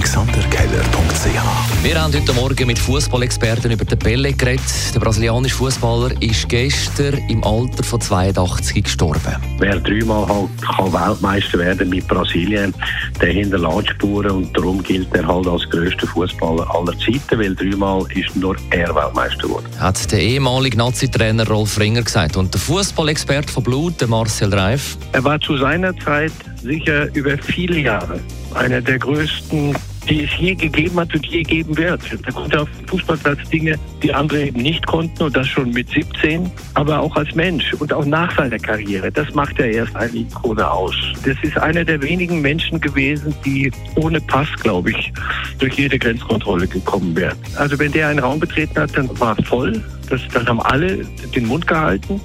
[0.00, 4.64] alexanderkeller.ch Wir haben heute Morgen mit Fußballexperten über den Pelle geredet.
[4.94, 9.36] Der brasilianische Fußballer ist gestern im Alter von 82 gestorben.
[9.58, 12.72] Wer dreimal halt kann Weltmeister werden mit Brasilien,
[13.20, 18.02] der hinterlässt Spuren und darum gilt er halt als grösster Fußballer aller Zeiten, weil dreimal
[18.14, 19.66] ist nur er Weltmeister geworden.
[19.78, 22.38] Hat der ehemalige Nazi-Trainer Rolf Ringer gesagt.
[22.38, 27.36] Und der Fußballexperte von Blut, der Marcel Reif, Er war zu seiner Zeit sicher über
[27.36, 28.18] viele Jahre
[28.54, 29.76] einer der größten,
[30.08, 32.00] die es je gegeben hat und je geben wird.
[32.24, 35.88] Er konnte auf dem Fußballplatz Dinge, die andere eben nicht konnten und das schon mit
[35.90, 39.10] 17, aber auch als Mensch und auch nach seiner Karriere.
[39.12, 40.94] Das macht er erst eine Ikone aus.
[41.24, 45.12] Das ist einer der wenigen Menschen gewesen, die ohne Pass, glaube ich,
[45.58, 47.36] durch jede Grenzkontrolle gekommen wären.
[47.56, 49.82] Also wenn der einen Raum betreten hat, dann war es voll.
[50.08, 51.04] Das, dann haben alle
[51.34, 52.20] den Mund gehalten.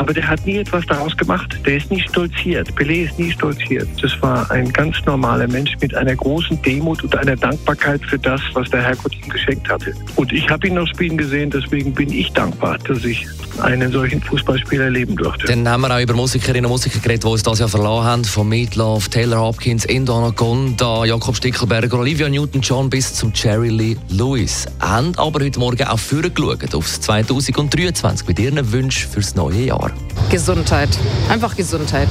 [0.00, 1.60] Aber der hat nie etwas daraus gemacht.
[1.66, 2.70] Der ist nie stolziert.
[2.70, 3.86] Pelé ist nie stolziert.
[4.00, 8.40] Das war ein ganz normaler Mensch mit einer großen Demut und einer Dankbarkeit für das,
[8.54, 9.92] was der Herrgott ihm geschenkt hatte.
[10.16, 13.26] Und ich habe ihn noch spielen gesehen, deswegen bin ich dankbar, dass ich
[13.60, 15.46] einen solchen Fußballspieler erleben durfte.
[15.46, 18.24] Dann haben wir auch über Musikerinnen und Musiker geredet, die uns das Jahr verlassen haben.
[18.24, 24.66] Von Meatloaf, Taylor Hopkins, Indo Anaconda, Jakob Stickelberger, Olivia Newton-John bis zum Jerry Lee Lewis.
[24.80, 29.90] Haben aber heute Morgen auch vorgeschaut aufs 2023 mit ihren Wünschen fürs neue Jahr.
[30.30, 30.90] Gesundheit.
[31.28, 32.08] Einfach Gesundheit.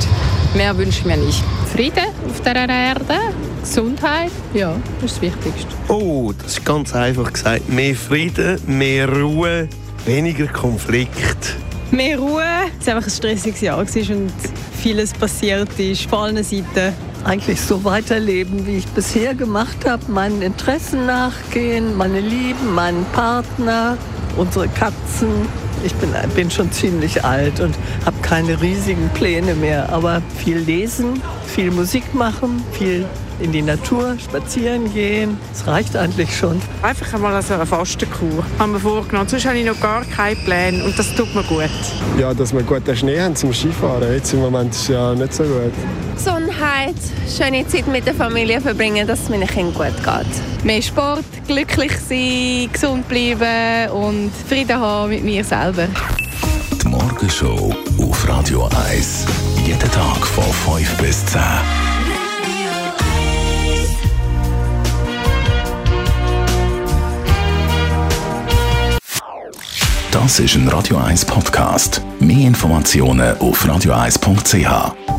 [0.56, 1.44] Mehr wünsche ich mir nicht.
[1.74, 3.16] Frieden auf dieser Erde,
[3.62, 5.68] Gesundheit, ja, das ist das Wichtigste.
[5.88, 7.70] Oh, das ist ganz einfach gesagt.
[7.70, 9.70] Mehr Frieden, mehr Ruhe,
[10.06, 11.58] weniger Konflikt.
[11.92, 12.44] Mehr Ruhe.
[12.80, 14.34] Es war einfach ein stressiges Jahr gewesen und
[14.82, 16.94] vieles passiert ist von allen Seiten.
[17.26, 23.98] eigentlich so weiterleben, wie ich bisher gemacht habe, meinen Interessen nachgehen, meine Lieben, meinen Partner,
[24.38, 25.48] unsere Katzen.
[25.84, 27.76] Ich bin, bin schon ziemlich alt und
[28.06, 33.06] habe keine riesigen Pläne mehr, aber viel lesen, viel Musik machen, viel
[33.40, 35.38] in die Natur spazieren gehen.
[35.54, 36.62] Das reicht eigentlich schon.
[36.82, 39.30] Einfach einmal also eine Fastenkur haben wir vorgenommen.
[39.30, 41.70] Sonst habe ich noch gar keine Pläne und das tut mir gut.
[42.20, 44.14] Ja, dass wir guten Schnee haben zum Skifahren.
[44.14, 45.74] Jetzt im Moment ist es ja nicht so gut.
[46.80, 46.96] Gesundheit,
[47.28, 50.64] schöne Zeit mit der Familie verbringen, dass es meinen Kindern gut geht.
[50.66, 55.88] Mehr Sport, glücklich sein, gesund bleiben und Frieden haben mit mir selber.
[56.82, 59.26] Die Morgenshow auf Radio 1.
[59.66, 61.42] Jeden Tag von 5 bis 10.
[70.12, 72.02] Das ist ein Radio 1 Podcast.
[72.20, 75.19] Mehr Informationen auf radio1.ch.